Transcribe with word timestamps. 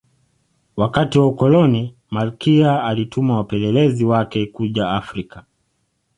wakati 0.75 1.19
wa 1.19 1.27
ukoloni 1.27 1.95
malkia 2.09 2.83
alituma 2.83 3.37
wapelelezi 3.37 4.05
wake 4.05 4.45
kuja 4.45 4.89
afrika 4.89 5.45